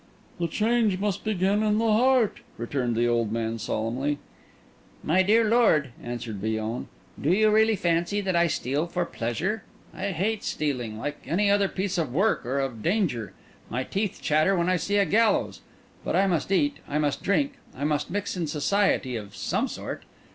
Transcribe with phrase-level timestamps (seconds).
[0.39, 4.17] "The change must begin in the heart," returned the old man solemnly.
[5.03, 6.87] "My dear lord," answered Villon,
[7.21, 9.61] "do you really fancy that I steal for pleasure?
[9.93, 13.33] I hate stealing, like any other piece of work or of danger.
[13.69, 15.61] My teeth chatter when I see a gallows.
[16.03, 20.01] But I must eat, I must drink, I must mix in society of some sort.